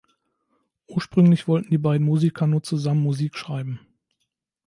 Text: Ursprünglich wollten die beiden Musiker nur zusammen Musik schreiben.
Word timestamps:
Ursprünglich 0.87 1.47
wollten 1.47 1.69
die 1.69 1.77
beiden 1.77 2.07
Musiker 2.07 2.47
nur 2.47 2.63
zusammen 2.63 3.03
Musik 3.03 3.35
schreiben. 3.35 3.81